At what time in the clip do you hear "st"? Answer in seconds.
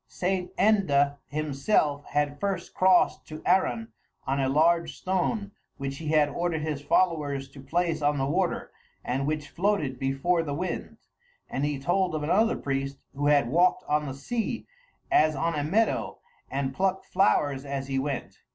0.07-0.49